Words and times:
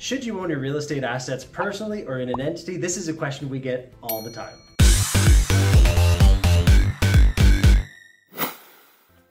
Should 0.00 0.24
you 0.24 0.38
own 0.38 0.48
your 0.48 0.60
real 0.60 0.76
estate 0.76 1.02
assets 1.02 1.44
personally 1.44 2.06
or 2.06 2.20
in 2.20 2.28
an 2.28 2.40
entity? 2.40 2.76
This 2.76 2.96
is 2.96 3.08
a 3.08 3.12
question 3.12 3.48
we 3.48 3.58
get 3.58 3.92
all 4.00 4.22
the 4.22 4.30
time. 4.30 4.77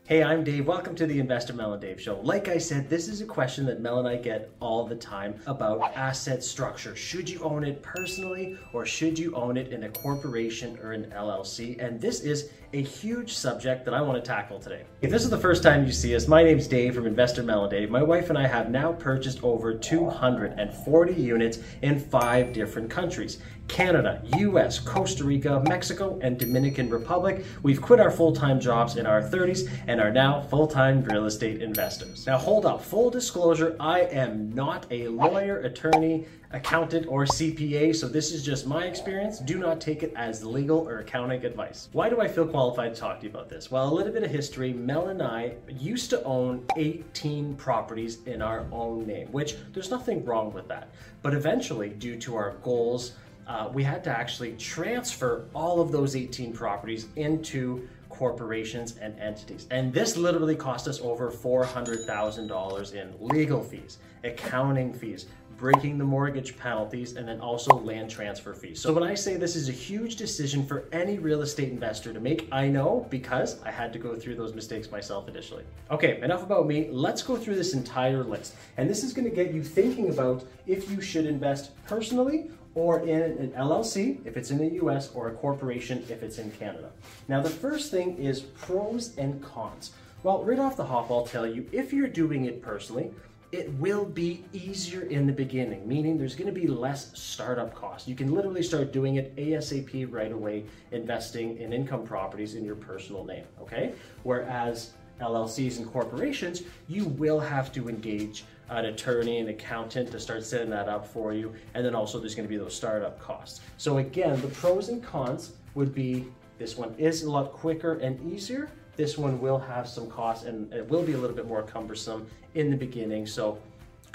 Hey, 0.08 0.24
I'm 0.24 0.46
Dave. 0.46 0.66
Welcome 0.66 0.96
to 0.96 1.06
the 1.06 1.20
Investor 1.20 1.52
Mel 1.52 1.74
and 1.74 1.82
Dave 1.82 2.00
Show. 2.00 2.22
Like 2.22 2.48
I 2.48 2.60
said, 2.60 2.90
this 2.90 3.10
is 3.10 3.20
a 3.20 3.26
question 3.26 3.66
that 3.66 3.82
Mel 3.82 4.00
and 4.00 4.08
I 4.08 4.16
get 4.16 4.50
all 4.62 4.88
the 4.88 4.96
time 4.96 5.38
about 5.46 5.82
asset 5.98 6.46
structure. 6.46 6.96
Should 6.96 7.30
you 7.30 7.41
own 7.41 7.66
it 7.66 7.84
personally 7.84 8.58
or 8.72 8.86
should 8.86 9.20
you 9.20 9.36
own 9.36 9.58
it 9.58 9.73
in 9.73 9.84
a 9.84 9.90
corporation 9.90 10.80
or 10.82 10.94
an 10.94 11.12
LLC? 11.14 11.78
And 11.84 12.00
this 12.00 12.22
is 12.22 12.52
a 12.72 12.82
huge 12.82 13.34
subject 13.34 13.84
that 13.84 13.94
I 13.94 14.00
want 14.00 14.23
to 14.23 14.26
tackle 14.26 14.59
today. 14.59 14.84
If 15.02 15.12
this 15.12 15.26
is 15.26 15.30
the 15.30 15.38
first 15.38 15.62
time 15.62 15.86
you 15.86 15.91
see 15.91 16.16
us, 16.16 16.26
my 16.26 16.42
name's 16.42 16.68
Dave 16.68 16.96
from 16.96 17.05
Investor 17.05 17.44
Mel 17.44 17.64
and 17.64 17.71
Dave. 17.71 17.89
My 17.89 18.02
wife 18.02 18.30
and 18.30 18.38
I 18.38 18.48
have 18.48 18.70
now 18.70 18.94
purchased 18.94 19.44
over 19.44 19.74
240 19.74 21.14
units 21.14 21.60
in 21.82 22.00
five 22.00 22.53
different 22.53 22.89
countries. 22.89 23.39
Canada, 23.67 24.21
US, 24.38 24.80
Costa 24.80 25.23
Rica, 25.23 25.63
Mexico, 25.67 26.17
and 26.21 26.38
Dominican 26.38 26.89
Republic. 26.89 27.45
We've 27.63 27.81
quit 27.81 27.99
our 27.99 28.12
full-time 28.12 28.59
jobs 28.59 28.98
in 28.98 29.05
our 29.05 29.21
30s 29.21 29.70
and 29.88 29.99
are 29.99 30.12
now 30.12 30.41
full-time 30.41 31.03
real 31.03 31.25
estate 31.25 31.62
investors. 31.62 32.25
Now 32.25 32.38
hold 32.38 32.66
up, 32.66 32.81
full 32.81 33.09
disclosure, 33.09 33.75
I 33.80 34.02
am 34.02 34.53
not 34.53 34.85
a 34.89 35.08
lawyer, 35.09 35.59
attorney, 35.59 36.25
accountant, 36.52 37.05
or 37.08 37.25
CPA, 37.25 37.95
so 37.95 38.08
this 38.08 38.31
is 38.31 38.44
just 38.44 38.66
my 38.66 38.85
experience. 38.85 39.39
Do 39.39 39.59
not 39.59 39.81
take 39.81 40.02
it 40.02 40.13
as 40.16 40.45
legal 40.45 40.88
or 40.88 40.99
accounting 40.99 41.44
advice. 41.44 41.89
Why 41.91 42.09
do 42.09 42.22
I 42.22 42.27
feel 42.27 42.47
qualified 42.47 42.95
to 42.95 42.99
talk 42.99 43.20
to 43.20 43.25
you 43.25 43.30
about 43.30 43.49
this? 43.49 43.70
Well, 43.70 43.91
a 43.91 43.94
little 43.94 44.13
bit 44.13 44.23
of 44.23 44.31
history. 44.31 44.72
Mel 44.72 45.09
and 45.09 45.22
I 45.22 45.55
used 45.67 46.09
to 46.11 46.23
own 46.23 46.66
18 46.77 47.55
properties 47.55 48.23
in 48.25 48.41
our 48.41 48.66
own 48.72 49.05
name, 49.05 49.27
which 49.31 49.58
there's 49.73 49.91
nothing 49.91 50.23
wrong 50.23 50.53
with 50.53 50.67
that. 50.70 50.89
But 51.22 51.34
eventually, 51.34 51.89
due 51.89 52.17
to 52.20 52.36
our 52.36 52.52
goals, 52.63 53.13
uh, 53.48 53.70
we 53.74 53.84
had 53.84 54.04
to 54.04 54.10
actually 54.10 54.53
transfer 54.53 55.48
all 55.56 55.80
of 55.80 55.92
those 55.92 56.16
18 56.16 56.53
properties 56.53 57.08
into 57.16 57.88
corporations 58.09 58.98
and 58.98 59.17
entities. 59.20 59.67
And 59.72 59.94
this 59.94 60.17
literally 60.17 60.56
cost 60.56 60.88
us 60.88 61.00
over 61.02 61.31
$400,000 61.31 62.94
in 62.94 63.14
legal 63.20 63.64
fees, 63.64 64.00
accounting 64.23 64.94
fees, 64.94 65.28
breaking 65.58 65.98
the 65.98 66.04
mortgage 66.04 66.58
penalties, 66.58 67.16
and 67.16 67.28
then 67.28 67.39
also 67.42 67.76
land 67.80 68.09
transfer 68.09 68.54
fees. 68.54 68.80
So 68.80 68.94
when 68.94 69.04
I 69.04 69.16
say 69.16 69.38
this 69.38 69.56
is 69.56 69.70
a 69.70 69.72
huge 69.72 70.16
decision 70.16 70.66
for 70.66 70.88
any 70.92 71.17
real 71.17 71.42
estate 71.42 71.70
investor 71.70 72.14
to 72.14 72.20
make, 72.20 72.48
I 72.52 72.67
know 72.67 73.08
because 73.09 73.61
I 73.64 73.72
had 73.72 73.92
to 73.94 74.00
go 74.00 74.16
through 74.16 74.36
those 74.36 74.54
mistakes 74.54 74.92
myself 74.92 75.28
initially. 75.28 75.64
Okay, 75.89 76.22
enough 76.22 76.44
about 76.44 76.67
me. 76.67 76.89
Let's 76.92 77.23
go 77.23 77.36
through 77.36 77.56
this 77.56 77.73
entire 77.73 78.23
list. 78.23 78.54
And 78.78 78.88
this 78.89 79.04
is 79.04 79.14
gonna 79.14 79.32
get 79.32 79.52
you 79.52 79.64
thinking 79.64 80.09
about 80.09 80.45
if 80.67 80.92
you 80.92 81.02
should 81.02 81.26
invest 81.26 81.72
personally 81.86 82.52
or 82.78 83.00
in 83.00 83.23
an 83.39 83.52
LLC 83.58 84.23
if 84.23 84.38
it's 84.38 84.52
in 84.52 84.59
the 84.59 84.75
US 84.83 85.09
or 85.16 85.30
a 85.30 85.33
corporation 85.33 86.06
if 86.09 86.22
it's 86.22 86.38
in 86.38 86.52
Canada. 86.52 86.92
Now 87.28 87.42
the 87.42 87.50
first 87.50 87.89
thing 87.89 88.16
is 88.17 88.42
pros 88.42 89.17
and 89.17 89.42
cons. 89.42 89.94
Well, 90.22 90.44
right 90.44 90.59
off 90.59 90.78
the 90.78 90.86
hop, 90.86 91.09
I'll 91.09 91.25
tell 91.25 91.48
you, 91.48 91.67
if 91.72 91.92
you're 91.92 92.08
doing 92.08 92.45
it 92.45 92.61
personally, 92.61 93.11
it 93.52 93.73
will 93.73 94.05
be 94.05 94.44
easier 94.53 95.02
in 95.03 95.25
the 95.25 95.33
beginning, 95.33 95.88
meaning 95.88 96.20
there's 96.20 96.36
to 96.36 96.52
be 96.52 96.67
less 96.67 97.17
startup 97.20 97.73
costs. 97.73 98.08
You 98.08 98.14
can 98.14 98.36
literally 98.36 98.61
start 98.61 98.92
doing 98.92 99.16
it 99.16 99.36
ASAP 99.38 100.11
right 100.11 100.31
away, 100.31 100.66
investing 100.92 101.58
in 101.58 101.73
income 101.73 102.03
properties 102.03 102.53
in 102.53 102.64
your 102.64 102.75
personal 102.75 103.23
name, 103.23 103.45
okay? 103.59 103.94
Whereas 104.22 104.92
LLCs 105.20 105.78
and 105.78 105.92
corporations, 105.92 106.61
you 106.88 107.05
will 107.05 107.39
have 107.39 107.72
to 107.72 107.89
engage 107.89 108.44
an 108.70 108.86
attorney, 108.86 109.40
an 109.40 109.50
accountant 109.50 110.12
to 110.12 110.20
start 110.20 110.46
setting 110.46 110.70
that 110.70 110.88
up 110.88 111.06
for 111.08 111.34
you. 111.34 111.54
And 111.73 111.86
then 111.86 111.96
also 111.96 112.20
there's 112.20 112.36
gonna 112.36 112.48
be 112.48 112.58
those 112.58 112.76
startup 112.76 113.20
costs. 113.20 113.62
So 113.78 113.98
again, 113.98 114.42
the 114.42 114.48
pros 114.48 114.90
and 114.90 115.04
cons 115.04 115.54
would 115.76 115.94
be 115.94 116.28
this 116.58 116.78
one 116.78 116.95
is 116.98 117.23
a 117.23 117.32
lot 117.32 117.54
quicker 117.54 117.94
and 118.00 118.20
easier. 118.32 118.70
This 118.95 119.17
one 119.17 119.39
will 119.39 119.60
have 119.60 119.88
some 119.88 120.10
costs 120.10 120.45
and 120.45 120.73
it 120.73 120.88
will 120.89 121.04
be 121.04 121.14
a 121.14 121.17
little 121.17 121.36
bit 121.36 121.48
more 121.48 121.61
cumbersome 121.61 122.27
in 122.56 122.72
the 122.72 122.77
beginning. 122.77 123.27
So 123.27 123.60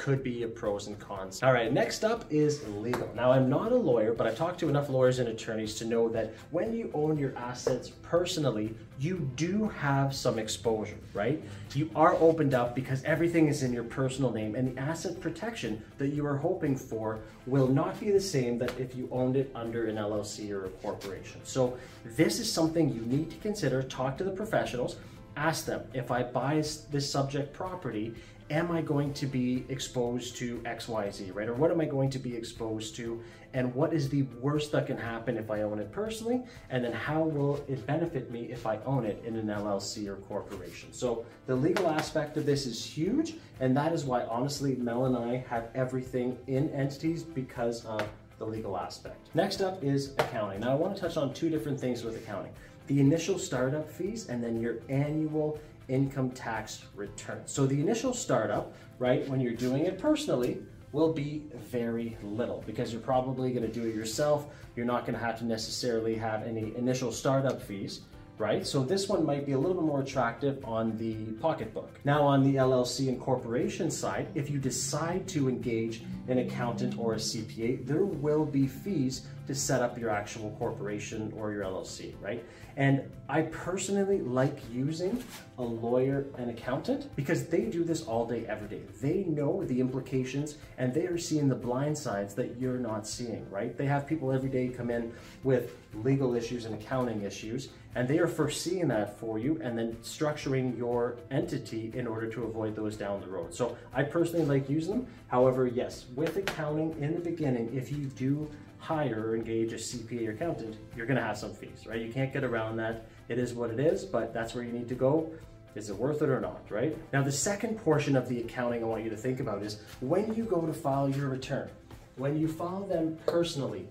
could 0.03 0.25
be 0.25 0.43
a 0.43 0.49
pros 0.49 0.89
and 0.89 0.99
cons. 0.99 1.41
All 1.45 1.53
right, 1.53 1.73
next 1.73 2.03
up 2.03 2.25
is 2.29 2.67
legal. 2.79 3.09
Now, 3.15 3.31
I'm 3.31 3.49
not 3.49 3.71
a 3.71 3.77
lawyer, 3.77 4.13
but 4.13 4.27
I've 4.27 4.37
talked 4.37 4.59
to 4.59 4.69
enough 4.69 4.89
lawyers 4.89 5.21
and 5.21 5.29
attorneys 5.29 5.77
to 5.77 5.85
know 5.85 6.09
that 6.09 6.35
when 6.51 6.75
you 6.75 6.91
own 6.93 7.17
your 7.17 7.33
assets 7.39 7.91
personally, 8.03 8.75
you 8.99 9.31
do 9.37 9.69
have 9.69 10.13
some 10.13 10.41
exposure, 10.41 10.99
right? 11.15 11.41
You 11.75 11.89
are 11.95 12.15
opened 12.15 12.53
up 12.53 12.75
because 12.75 13.05
everything 13.05 13.47
is 13.47 13.63
in 13.63 13.73
your 13.73 13.85
personal 13.85 14.33
name 14.33 14.57
and 14.57 14.75
the 14.75 14.81
asset 14.81 15.21
protection 15.21 15.81
that 15.99 16.09
you 16.09 16.27
are 16.27 16.37
hoping 16.37 16.75
for 16.75 17.21
will 17.47 17.69
not 17.69 18.01
be 18.01 18.11
the 18.11 18.21
same 18.21 18.59
that 18.59 18.77
if 18.81 18.97
you 18.97 19.09
owned 19.13 19.37
it 19.37 19.53
under 19.55 19.87
an 19.87 19.95
LLC 19.95 20.51
or 20.51 20.65
a 20.65 20.69
corporation. 20.69 21.41
So 21.45 21.79
this 22.05 22.41
is 22.41 22.53
something 22.53 22.93
you 22.93 23.03
need 23.03 23.31
to 23.31 23.37
consider, 23.37 23.85
talk 23.85 24.19
to 24.19 24.25
the 24.25 24.33
professionals, 24.33 24.97
ask 25.37 25.67
them, 25.67 25.83
if 25.95 26.11
I 26.11 26.23
buy 26.23 26.57
this 26.57 27.11
subject 27.11 27.53
property, 27.53 28.15
am 28.51 28.71
I 28.71 28.83
going 28.83 29.15
to 29.15 29.27
be 29.27 29.65
exposed 29.69 30.37
to 30.37 30.59
XYZ, 30.59 31.35
right? 31.35 31.49
Or 31.49 31.55
what 31.55 31.71
am 31.71 31.81
I 31.81 31.87
going 31.87 32.11
to 32.11 32.19
be 32.19 32.37
exposed 32.37 32.97
to? 32.97 33.21
And 33.55 33.75
what 33.75 33.93
is 33.93 34.09
the 34.09 34.23
worst 34.41 34.73
that 34.73 34.87
can 34.87 34.97
happen 34.97 35.37
if 35.37 35.51
I 35.51 35.63
own 35.63 35.79
it 35.79 35.93
personally? 35.93 36.43
And 36.71 36.85
then 36.85 36.93
how 36.93 37.23
will 37.23 37.65
it 37.69 37.87
benefit 37.87 38.31
me 38.31 38.51
if 38.51 38.67
I 38.67 38.79
own 38.85 39.05
it 39.05 39.23
in 39.27 39.37
an 39.37 39.47
LLC 39.47 40.07
or 40.09 40.17
corporation? 40.17 40.93
So 40.93 41.25
the 41.47 41.55
legal 41.55 41.89
aspect 41.89 42.37
of 42.37 42.47
this 42.47 42.67
is 42.67 42.85
huge. 42.85 43.35
And 43.61 43.77
that 43.77 43.93
is 43.93 44.05
why, 44.05 44.25
honestly, 44.25 44.77
Mel 44.77 45.07
and 45.07 45.17
I 45.17 45.45
have 45.49 45.69
everything 45.75 46.39
in 46.47 46.71
entities 46.71 47.23
because 47.23 47.85
of 47.85 48.07
the 48.39 48.45
legal 48.47 48.77
aspect. 48.77 49.29
Next 49.35 49.61
up 49.61 49.85
is 49.85 50.13
accounting. 50.19 50.61
Now 50.61 50.73
I 50.73 50.75
wanna 50.75 50.97
touch 50.97 51.17
on 51.17 51.33
two 51.33 51.49
different 51.49 51.79
things 51.79 52.03
with 52.03 52.17
accounting. 52.17 52.53
The 52.93 53.01
initial 53.01 53.39
startup 53.39 53.91
fees 53.91 54.29
and 54.29 54.45
then 54.45 54.61
your 54.61 54.75
annual 54.91 55.59
income 55.89 56.31
tax 56.33 56.85
return. 56.95 57.41
So 57.47 57.65
the 57.65 57.81
initial 57.81 58.13
startup, 58.13 58.75
right, 58.99 59.27
when 59.31 59.41
you're 59.41 59.55
doing 59.55 59.87
it 59.87 59.99
personally, 59.99 60.59
will 60.93 61.11
be 61.11 61.45
very 61.55 62.19
little 62.23 62.63
because 62.67 62.93
you're 62.93 63.01
probably 63.01 63.51
going 63.51 63.67
to 63.67 63.73
do 63.73 63.87
it 63.87 63.95
yourself. 63.95 64.45
You're 64.77 64.85
not 64.85 65.07
going 65.07 65.19
to 65.19 65.25
have 65.25 65.39
to 65.39 65.47
necessarily 65.47 66.17
have 66.17 66.43
any 66.43 66.77
initial 66.77 67.11
startup 67.13 67.63
fees 67.63 68.03
right? 68.39 68.67
So 68.67 68.83
this 68.83 69.09
one 69.09 69.25
might 69.25 69.47
be 69.47 69.53
a 69.53 69.59
little 69.59 69.75
bit 69.75 69.85
more 69.85 70.01
attractive 70.01 70.65
on 70.65 70.97
the 70.99 71.15
pocketbook. 71.41 72.01
Now 72.05 72.23
on 72.23 72.43
the 72.43 72.57
LLC 72.57 73.09
and 73.09 73.21
corporation 73.21 73.91
side, 73.91 74.29
if 74.35 74.51
you 74.51 74.59
decide 74.59 75.29
to 75.29 75.49
engage 75.49 76.03
an 76.29 76.39
accountant 76.39 76.99
or 76.99 77.15
a 77.15 77.17
CPA, 77.17 77.87
there 77.87 78.05
will 78.05 78.45
be 78.45 78.67
fees 78.67 79.27
to 79.47 79.55
set 79.55 79.83
up 79.83 79.99
your 79.99 80.11
actual 80.11 80.55
corporation 80.59 81.33
or 81.37 81.53
your 81.53 81.65
LLC, 81.65 82.15
right? 82.21 82.45
And 82.77 83.03
I 83.29 83.43
personally 83.43 84.21
like 84.21 84.59
using 84.73 85.23
a 85.59 85.63
lawyer 85.63 86.27
and 86.39 86.51
accountant 86.51 87.15
because 87.17 87.47
they 87.47 87.63
do 87.63 87.85
this 87.85 88.03
all 88.05 88.27
day, 88.27 88.47
every 88.47 88.69
day. 88.69 88.83
They 89.01 89.25
know 89.25 89.65
the 89.65 89.81
implications 89.81 90.57
and 90.79 90.95
they 90.95 91.07
are 91.07 91.19
seeing 91.19 91.49
the 91.49 91.55
blind 91.55 91.99
sides 91.99 92.35
that 92.35 92.59
you're 92.59 92.79
not 92.79 93.07
seeing, 93.07 93.49
right? 93.51 93.77
They 93.77 93.87
have 93.87 94.07
people 94.07 94.33
every 94.33 94.49
day 94.49 94.69
come 94.69 94.91
in 94.91 95.13
with 95.43 95.77
legal 95.95 96.35
issues 96.35 96.65
and 96.65 96.75
accounting 96.75 97.23
issues, 97.23 97.69
and 97.95 98.09
they 98.09 98.19
are 98.19 98.27
foreseeing 98.27 98.89
that 98.89 99.19
for 99.19 99.39
you 99.39 99.61
and 99.63 99.79
then 99.79 99.95
structuring 100.03 100.77
your 100.77 101.17
entity 101.31 101.91
in 101.95 102.07
order 102.07 102.27
to 102.27 102.45
avoid 102.45 102.75
those 102.75 102.97
down 102.97 103.21
the 103.21 103.27
road. 103.27 103.55
So 103.55 103.77
I 103.93 104.03
personally 104.03 104.47
like 104.47 104.69
using 104.69 104.99
them. 104.99 105.07
However, 105.29 105.67
yes, 105.67 106.07
with 106.15 106.37
accounting 106.37 106.97
in 107.01 107.15
the 107.15 107.21
beginning, 107.21 107.71
if 107.75 107.91
you 107.93 108.07
do 108.07 108.51
hire 108.79 109.29
or 109.29 109.37
engage 109.37 109.73
a 109.73 109.77
CPA 109.77 110.29
or 110.29 110.31
accountant, 110.33 110.77
you're 110.97 111.07
gonna 111.07 111.23
have 111.23 111.39
some 111.39 111.53
fees, 111.53 111.87
right? 111.87 112.01
You 112.01 112.13
can't 112.13 112.33
get 112.33 112.45
around 112.45 112.77
that. 112.79 113.07
It 113.29 113.39
is 113.39 113.55
what 113.55 113.71
it 113.71 113.79
is, 113.79 114.05
but 114.05 114.35
that's 114.35 114.55
where 114.55 114.65
you 114.65 114.73
need 114.73 114.89
to 114.89 114.95
go. 114.95 115.31
Is 115.75 115.89
it 115.89 115.97
worth 115.97 116.21
it 116.21 116.29
or 116.29 116.41
not, 116.41 116.71
right? 116.71 116.97
Now, 117.13 117.23
the 117.23 117.33
second 117.33 117.79
portion 117.79 118.17
of 118.17 118.29
the 118.29 118.41
accounting 118.41 118.83
I 118.83 118.87
want 118.87 119.05
you 119.05 119.11
to 119.11 119.17
think 119.17 119.41
about 119.41 119.63
is 119.63 119.79
when 120.01 120.35
you 120.35 120.45
go 120.45 120.61
to 120.63 120.73
file 120.73 121.09
your 121.09 121.29
return, 121.29 121.71
when 122.17 122.39
you 122.39 122.49
file 122.49 122.85
them 122.85 123.19
personally, 123.27 123.89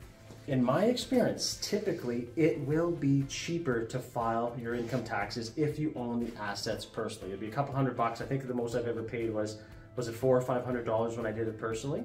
in 0.48 0.64
my 0.64 0.86
experience, 0.86 1.60
typically 1.62 2.28
it 2.36 2.60
will 2.62 2.92
be 2.92 3.24
cheaper 3.30 3.86
to 3.86 4.00
file 4.00 4.56
your 4.60 4.74
income 4.74 5.04
taxes 5.04 5.52
if 5.56 5.78
you 5.78 5.94
own 5.96 6.26
the 6.26 6.42
assets 6.42 6.84
personally. 6.84 7.30
It'd 7.30 7.40
be 7.40 7.48
a 7.48 7.52
couple 7.52 7.76
hundred 7.76 7.96
bucks. 7.96 8.22
I 8.22 8.26
think 8.26 8.48
the 8.48 8.54
most 8.54 8.76
I've 8.76 8.88
ever 8.88 9.04
paid 9.04 9.32
was, 9.32 9.60
was 9.96 10.08
it 10.08 10.14
four 10.14 10.36
or 10.36 10.42
five 10.42 10.66
hundred 10.66 10.86
dollars 10.86 11.16
when 11.16 11.26
I 11.26 11.32
did 11.32 11.48
it 11.48 11.60
personally. 11.60 12.04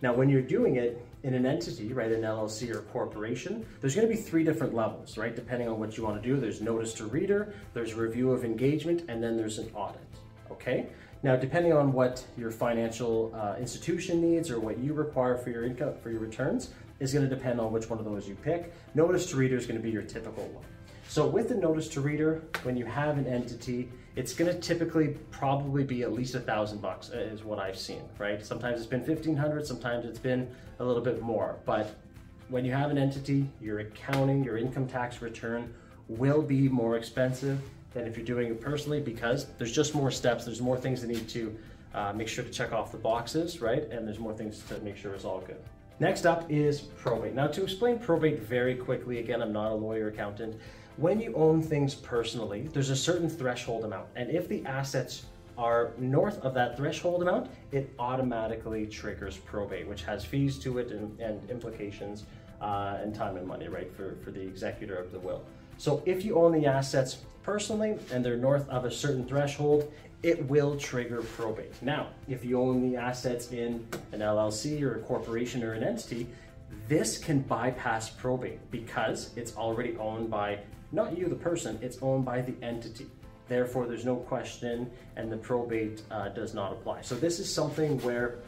Now, 0.00 0.12
when 0.12 0.28
you're 0.28 0.42
doing 0.42 0.76
it 0.76 1.04
in 1.22 1.34
an 1.34 1.46
entity, 1.46 1.92
right, 1.92 2.10
an 2.10 2.22
LLC 2.22 2.74
or 2.74 2.80
corporation, 2.82 3.64
there's 3.80 3.94
gonna 3.94 4.08
be 4.08 4.16
three 4.16 4.42
different 4.42 4.74
levels, 4.74 5.16
right, 5.16 5.34
depending 5.34 5.68
on 5.68 5.78
what 5.78 5.96
you 5.96 6.02
wanna 6.02 6.20
do. 6.20 6.36
There's 6.36 6.60
notice 6.60 6.92
to 6.94 7.06
reader, 7.06 7.54
there's 7.72 7.94
review 7.94 8.32
of 8.32 8.44
engagement, 8.44 9.04
and 9.08 9.22
then 9.22 9.36
there's 9.36 9.58
an 9.58 9.70
audit, 9.74 10.02
okay? 10.50 10.86
Now, 11.22 11.36
depending 11.36 11.72
on 11.72 11.92
what 11.92 12.24
your 12.36 12.50
financial 12.50 13.32
uh, 13.32 13.54
institution 13.60 14.20
needs 14.20 14.50
or 14.50 14.58
what 14.58 14.78
you 14.78 14.92
require 14.92 15.36
for 15.36 15.50
your 15.50 15.64
income, 15.64 15.94
for 16.02 16.10
your 16.10 16.18
returns, 16.18 16.70
is 17.02 17.12
gonna 17.12 17.28
depend 17.28 17.60
on 17.60 17.72
which 17.72 17.90
one 17.90 17.98
of 17.98 18.04
those 18.04 18.28
you 18.28 18.34
pick. 18.36 18.72
Notice 18.94 19.26
to 19.30 19.36
reader 19.36 19.56
is 19.56 19.66
gonna 19.66 19.80
be 19.80 19.90
your 19.90 20.02
typical 20.02 20.44
one. 20.48 20.64
So 21.08 21.26
with 21.26 21.48
the 21.48 21.54
notice 21.54 21.88
to 21.90 22.00
reader, 22.00 22.42
when 22.62 22.76
you 22.76 22.86
have 22.86 23.18
an 23.18 23.26
entity 23.26 23.90
it's 24.14 24.34
going 24.34 24.52
to 24.52 24.60
typically 24.60 25.16
probably 25.30 25.84
be 25.84 26.02
at 26.02 26.12
least 26.12 26.34
a 26.34 26.40
thousand 26.40 26.82
bucks 26.82 27.10
uh, 27.10 27.18
is 27.18 27.44
what 27.44 27.58
I've 27.58 27.78
seen, 27.78 28.02
right? 28.18 28.44
Sometimes 28.44 28.78
it's 28.78 28.86
been 28.86 29.00
1500, 29.00 29.66
sometimes 29.66 30.04
it's 30.04 30.18
been 30.18 30.48
a 30.80 30.84
little 30.84 31.02
bit 31.02 31.22
more, 31.22 31.56
but 31.64 31.94
when 32.48 32.64
you 32.64 32.72
have 32.72 32.90
an 32.90 32.98
entity, 32.98 33.48
your 33.60 33.78
accounting, 33.80 34.44
your 34.44 34.58
income 34.58 34.86
tax 34.86 35.22
return 35.22 35.72
will 36.08 36.42
be 36.42 36.68
more 36.68 36.96
expensive 36.96 37.58
than 37.94 38.06
if 38.06 38.16
you're 38.16 38.26
doing 38.26 38.48
it 38.48 38.60
personally 38.60 39.00
because 39.00 39.46
there's 39.56 39.72
just 39.72 39.94
more 39.94 40.10
steps, 40.10 40.44
there's 40.44 40.60
more 40.60 40.76
things 40.76 41.00
that 41.00 41.08
need 41.08 41.28
to 41.28 41.56
uh, 41.94 42.12
make 42.12 42.28
sure 42.28 42.44
to 42.44 42.50
check 42.50 42.72
off 42.72 42.92
the 42.92 42.98
boxes, 42.98 43.62
right? 43.62 43.84
And 43.90 44.06
there's 44.06 44.18
more 44.18 44.34
things 44.34 44.62
to 44.64 44.78
make 44.80 44.96
sure 44.98 45.14
it's 45.14 45.24
all 45.24 45.40
good. 45.40 45.62
Next 46.02 46.26
up 46.26 46.50
is 46.50 46.80
probate. 46.80 47.32
Now 47.32 47.46
to 47.46 47.62
explain 47.62 47.96
probate 47.96 48.40
very 48.40 48.74
quickly, 48.74 49.20
again, 49.20 49.40
I'm 49.40 49.52
not 49.52 49.70
a 49.70 49.74
lawyer 49.76 50.08
accountant. 50.08 50.56
When 50.96 51.20
you 51.20 51.32
own 51.36 51.62
things 51.62 51.94
personally, 51.94 52.62
there's 52.72 52.90
a 52.90 52.96
certain 52.96 53.28
threshold 53.30 53.84
amount. 53.84 54.08
And 54.16 54.28
if 54.28 54.48
the 54.48 54.66
assets 54.66 55.26
are 55.56 55.92
north 55.98 56.40
of 56.40 56.54
that 56.54 56.76
threshold 56.76 57.22
amount, 57.22 57.52
it 57.70 57.94
automatically 58.00 58.84
triggers 58.84 59.36
probate, 59.36 59.86
which 59.86 60.02
has 60.02 60.24
fees 60.24 60.58
to 60.58 60.78
it 60.78 60.90
and, 60.90 61.20
and 61.20 61.48
implications 61.48 62.24
uh, 62.60 62.98
and 63.00 63.14
time 63.14 63.36
and 63.36 63.46
money, 63.46 63.68
right, 63.68 63.94
for, 63.94 64.16
for 64.24 64.32
the 64.32 64.40
executor 64.40 64.96
of 64.96 65.12
the 65.12 65.20
will. 65.20 65.44
So 65.76 66.02
if 66.04 66.24
you 66.24 66.34
own 66.34 66.50
the 66.50 66.66
assets 66.66 67.18
personally 67.44 67.96
and 68.10 68.24
they're 68.24 68.36
north 68.36 68.68
of 68.68 68.84
a 68.86 68.90
certain 68.90 69.24
threshold, 69.24 69.92
it 70.22 70.44
will 70.48 70.76
trigger 70.76 71.22
probate. 71.22 71.74
Now, 71.82 72.08
if 72.28 72.44
you 72.44 72.60
own 72.60 72.80
the 72.88 72.96
assets 72.96 73.50
in 73.50 73.86
an 74.12 74.20
LLC 74.20 74.82
or 74.82 74.96
a 74.96 75.00
corporation 75.00 75.62
or 75.64 75.72
an 75.72 75.82
entity, 75.82 76.28
this 76.88 77.18
can 77.18 77.40
bypass 77.40 78.08
probate 78.10 78.70
because 78.70 79.30
it's 79.36 79.56
already 79.56 79.96
owned 79.96 80.30
by 80.30 80.58
not 80.92 81.16
you, 81.16 81.26
the 81.28 81.34
person, 81.34 81.78
it's 81.82 81.98
owned 82.02 82.24
by 82.24 82.40
the 82.42 82.54
entity. 82.62 83.06
Therefore, 83.48 83.86
there's 83.86 84.04
no 84.04 84.16
question 84.16 84.90
and 85.16 85.30
the 85.30 85.36
probate 85.36 86.02
uh, 86.10 86.28
does 86.28 86.54
not 86.54 86.72
apply. 86.72 87.02
So 87.02 87.14
this 87.14 87.40
is 87.40 87.52
something 87.52 88.00
where 88.02 88.38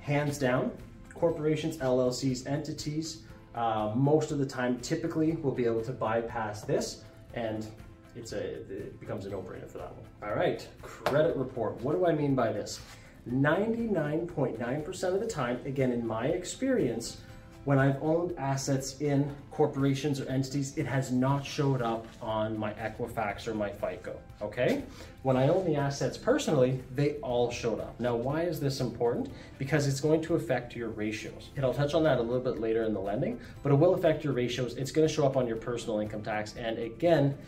hands 0.00 0.38
down, 0.38 0.70
corporations, 1.14 1.78
LLCs, 1.78 2.46
entities, 2.46 3.22
uh, 3.54 3.92
most 3.94 4.32
of 4.32 4.38
the 4.38 4.46
time 4.46 4.78
typically 4.80 5.32
will 5.32 5.52
be 5.52 5.64
able 5.64 5.82
to 5.82 5.92
bypass 5.92 6.62
this 6.62 7.04
and 7.34 7.66
it's 8.14 8.32
a, 8.32 8.38
it 8.38 9.00
becomes 9.00 9.26
a 9.26 9.30
no-brainer 9.30 9.68
for 9.68 9.78
that 9.78 9.94
one. 9.94 10.06
All 10.22 10.36
right, 10.36 10.66
credit 10.82 11.36
report. 11.36 11.80
What 11.80 11.94
do 11.96 12.06
I 12.06 12.12
mean 12.12 12.34
by 12.34 12.52
this? 12.52 12.80
99.9% 13.30 15.14
of 15.14 15.20
the 15.20 15.26
time, 15.26 15.60
again, 15.64 15.92
in 15.92 16.06
my 16.06 16.26
experience, 16.26 17.18
when 17.64 17.78
I've 17.78 18.02
owned 18.02 18.36
assets 18.38 19.00
in 19.00 19.32
corporations 19.52 20.20
or 20.20 20.28
entities, 20.28 20.76
it 20.76 20.86
has 20.86 21.12
not 21.12 21.46
showed 21.46 21.80
up 21.80 22.06
on 22.20 22.58
my 22.58 22.72
Equifax 22.72 23.46
or 23.46 23.54
my 23.54 23.70
FICO, 23.70 24.18
okay? 24.40 24.82
When 25.22 25.36
I 25.36 25.46
own 25.46 25.64
the 25.64 25.76
assets 25.76 26.18
personally, 26.18 26.80
they 26.92 27.12
all 27.18 27.52
showed 27.52 27.78
up. 27.78 27.98
Now, 28.00 28.16
why 28.16 28.42
is 28.42 28.58
this 28.58 28.80
important? 28.80 29.30
Because 29.58 29.86
it's 29.86 30.00
going 30.00 30.22
to 30.22 30.34
affect 30.34 30.74
your 30.74 30.88
ratios. 30.88 31.50
And 31.54 31.64
I'll 31.64 31.74
touch 31.74 31.94
on 31.94 32.02
that 32.02 32.18
a 32.18 32.22
little 32.22 32.40
bit 32.40 32.60
later 32.60 32.82
in 32.82 32.92
the 32.92 33.00
lending, 33.00 33.38
but 33.62 33.70
it 33.70 33.76
will 33.76 33.94
affect 33.94 34.24
your 34.24 34.32
ratios. 34.32 34.74
It's 34.74 34.90
gonna 34.90 35.06
show 35.06 35.24
up 35.24 35.36
on 35.36 35.46
your 35.46 35.56
personal 35.56 36.00
income 36.00 36.22
tax. 36.22 36.56
And 36.56 36.78
again, 36.78 37.38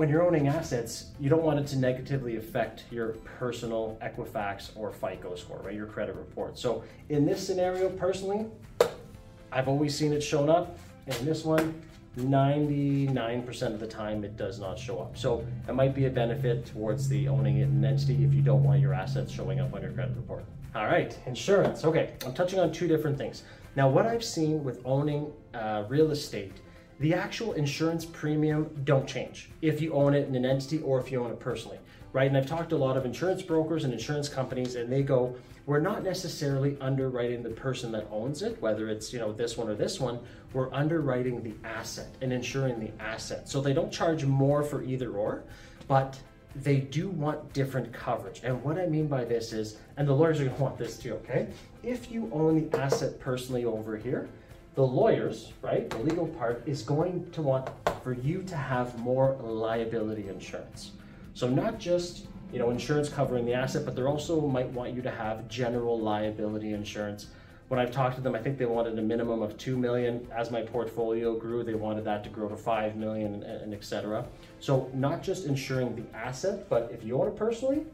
when 0.00 0.08
you're 0.08 0.22
owning 0.22 0.48
assets, 0.48 1.10
you 1.20 1.28
don't 1.28 1.42
want 1.42 1.58
it 1.58 1.66
to 1.66 1.76
negatively 1.76 2.38
affect 2.38 2.84
your 2.90 3.08
personal 3.38 3.98
Equifax 4.00 4.70
or 4.74 4.90
FICO 4.90 5.34
score, 5.34 5.60
right? 5.62 5.74
Your 5.74 5.84
credit 5.84 6.14
report. 6.14 6.58
So 6.58 6.82
in 7.10 7.26
this 7.26 7.46
scenario, 7.46 7.90
personally, 7.90 8.46
I've 9.52 9.68
always 9.68 9.94
seen 9.94 10.14
it 10.14 10.22
shown 10.22 10.48
up. 10.48 10.78
In 11.06 11.26
this 11.26 11.44
one, 11.44 11.82
99% 12.16 13.74
of 13.74 13.78
the 13.78 13.86
time 13.86 14.24
it 14.24 14.38
does 14.38 14.58
not 14.58 14.78
show 14.78 15.00
up. 15.00 15.18
So 15.18 15.46
it 15.68 15.74
might 15.74 15.94
be 15.94 16.06
a 16.06 16.10
benefit 16.10 16.64
towards 16.64 17.06
the 17.06 17.28
owning 17.28 17.58
it 17.58 17.68
an 17.68 17.84
entity 17.84 18.24
if 18.24 18.32
you 18.32 18.40
don't 18.40 18.64
want 18.64 18.80
your 18.80 18.94
assets 18.94 19.30
showing 19.30 19.60
up 19.60 19.74
on 19.74 19.82
your 19.82 19.92
credit 19.92 20.16
report. 20.16 20.46
All 20.74 20.86
right, 20.86 21.14
insurance. 21.26 21.84
Okay, 21.84 22.14
I'm 22.24 22.32
touching 22.32 22.58
on 22.58 22.72
two 22.72 22.88
different 22.88 23.18
things. 23.18 23.42
Now, 23.76 23.90
what 23.90 24.06
I've 24.06 24.24
seen 24.24 24.64
with 24.64 24.80
owning 24.86 25.30
uh, 25.52 25.84
real 25.88 26.10
estate 26.10 26.54
the 27.00 27.14
actual 27.14 27.54
insurance 27.54 28.04
premium 28.04 28.70
don't 28.84 29.06
change 29.06 29.48
if 29.62 29.80
you 29.80 29.94
own 29.94 30.14
it 30.14 30.28
in 30.28 30.36
an 30.36 30.44
entity 30.44 30.80
or 30.82 31.00
if 31.00 31.10
you 31.10 31.24
own 31.24 31.30
it 31.30 31.40
personally, 31.40 31.78
right? 32.12 32.28
And 32.28 32.36
I've 32.36 32.46
talked 32.46 32.70
to 32.70 32.76
a 32.76 32.78
lot 32.78 32.96
of 32.98 33.06
insurance 33.06 33.40
brokers 33.42 33.84
and 33.84 33.92
insurance 33.92 34.28
companies 34.28 34.74
and 34.74 34.92
they 34.92 35.02
go, 35.02 35.34
we're 35.64 35.80
not 35.80 36.02
necessarily 36.02 36.76
underwriting 36.80 37.42
the 37.42 37.50
person 37.50 37.90
that 37.92 38.06
owns 38.10 38.42
it, 38.42 38.60
whether 38.60 38.88
it's, 38.88 39.12
you 39.14 39.18
know, 39.18 39.32
this 39.32 39.56
one 39.56 39.68
or 39.68 39.74
this 39.74 39.98
one, 39.98 40.20
we're 40.52 40.72
underwriting 40.74 41.42
the 41.42 41.54
asset 41.66 42.08
and 42.20 42.32
insuring 42.32 42.78
the 42.78 42.90
asset. 43.02 43.48
So 43.48 43.62
they 43.62 43.72
don't 43.72 43.90
charge 43.90 44.24
more 44.24 44.62
for 44.62 44.82
either 44.82 45.12
or, 45.12 45.44
but 45.88 46.20
they 46.54 46.78
do 46.78 47.08
want 47.08 47.52
different 47.54 47.92
coverage. 47.92 48.40
And 48.42 48.62
what 48.62 48.78
I 48.78 48.86
mean 48.86 49.06
by 49.06 49.24
this 49.24 49.54
is, 49.54 49.78
and 49.96 50.06
the 50.06 50.12
lawyers 50.12 50.40
are 50.40 50.44
gonna 50.44 50.58
want 50.58 50.76
this 50.76 50.98
too, 50.98 51.14
okay? 51.14 51.46
If 51.82 52.10
you 52.10 52.28
own 52.32 52.68
the 52.68 52.78
asset 52.78 53.18
personally 53.20 53.64
over 53.64 53.96
here, 53.96 54.28
the 54.74 54.82
lawyers, 54.82 55.52
right, 55.62 55.90
the 55.90 55.98
legal 55.98 56.26
part, 56.26 56.62
is 56.66 56.82
going 56.82 57.30
to 57.32 57.42
want 57.42 57.68
for 58.02 58.12
you 58.12 58.42
to 58.42 58.56
have 58.56 58.98
more 58.98 59.36
liability 59.42 60.28
insurance. 60.28 60.92
So 61.34 61.48
not 61.48 61.78
just 61.78 62.26
you 62.52 62.58
know 62.58 62.70
insurance 62.70 63.08
covering 63.08 63.44
the 63.44 63.54
asset, 63.54 63.84
but 63.84 63.96
they 63.96 64.02
also 64.02 64.40
might 64.40 64.68
want 64.70 64.94
you 64.94 65.02
to 65.02 65.10
have 65.10 65.48
general 65.48 65.98
liability 65.98 66.72
insurance. 66.72 67.26
When 67.68 67.78
I've 67.78 67.92
talked 67.92 68.16
to 68.16 68.20
them, 68.20 68.34
I 68.34 68.40
think 68.40 68.58
they 68.58 68.66
wanted 68.66 68.98
a 68.98 69.02
minimum 69.02 69.42
of 69.42 69.56
two 69.56 69.76
million. 69.76 70.26
As 70.36 70.50
my 70.50 70.62
portfolio 70.62 71.38
grew, 71.38 71.62
they 71.62 71.74
wanted 71.74 72.04
that 72.04 72.24
to 72.24 72.30
grow 72.30 72.48
to 72.48 72.56
five 72.56 72.96
million 72.96 73.34
and, 73.34 73.44
and 73.44 73.74
etc. 73.74 74.24
So 74.58 74.90
not 74.92 75.22
just 75.22 75.46
insuring 75.46 75.94
the 75.94 76.16
asset, 76.16 76.68
but 76.68 76.90
if 76.92 77.04
you 77.04 77.20
own 77.20 77.28
it 77.28 77.36
personally, 77.36 77.86